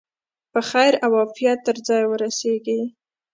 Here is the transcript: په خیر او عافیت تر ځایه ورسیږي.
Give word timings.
په 0.51 0.59
خیر 0.69 0.93
او 1.05 1.11
عافیت 1.21 1.57
تر 1.67 1.75
ځایه 1.87 2.05
ورسیږي. 2.09 2.81